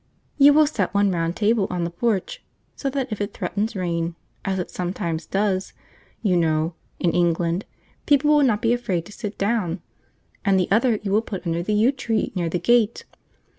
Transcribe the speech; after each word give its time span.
You 0.39 0.53
will 0.53 0.65
set 0.65 0.95
one 0.95 1.11
round 1.11 1.35
table 1.35 1.67
on 1.69 1.83
the 1.83 1.91
porch, 1.91 2.41
so 2.75 2.89
that 2.89 3.11
if 3.11 3.21
it 3.21 3.35
threatens 3.35 3.75
rain, 3.75 4.15
as 4.43 4.57
it 4.57 4.71
sometimes 4.71 5.27
does, 5.27 5.73
you 6.23 6.35
know, 6.35 6.73
in 6.97 7.11
England, 7.11 7.65
people 8.07 8.35
will 8.35 8.43
not 8.43 8.63
be 8.63 8.73
afraid 8.73 9.05
to 9.05 9.11
sit 9.11 9.37
down; 9.37 9.79
and 10.43 10.59
the 10.59 10.71
other 10.71 10.95
you 11.03 11.11
will 11.11 11.21
put 11.21 11.45
under 11.45 11.61
the 11.61 11.75
yew 11.75 11.91
tree 11.91 12.31
near 12.33 12.49
the 12.49 12.57
gate. 12.57 13.05